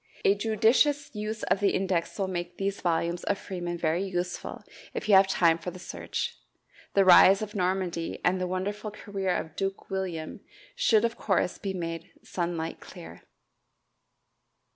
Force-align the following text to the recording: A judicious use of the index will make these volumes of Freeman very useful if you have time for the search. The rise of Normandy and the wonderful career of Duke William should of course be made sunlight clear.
A 0.25 0.33
judicious 0.33 1.13
use 1.13 1.43
of 1.43 1.59
the 1.59 1.75
index 1.75 2.17
will 2.17 2.27
make 2.27 2.57
these 2.57 2.81
volumes 2.81 3.23
of 3.25 3.37
Freeman 3.37 3.77
very 3.77 4.01
useful 4.03 4.63
if 4.95 5.07
you 5.07 5.13
have 5.13 5.27
time 5.27 5.59
for 5.59 5.69
the 5.69 5.77
search. 5.77 6.39
The 6.95 7.05
rise 7.05 7.43
of 7.43 7.53
Normandy 7.53 8.19
and 8.25 8.41
the 8.41 8.47
wonderful 8.47 8.89
career 8.89 9.35
of 9.35 9.55
Duke 9.55 9.91
William 9.91 10.39
should 10.75 11.05
of 11.05 11.17
course 11.17 11.59
be 11.59 11.75
made 11.75 12.09
sunlight 12.23 12.79
clear. 12.79 13.21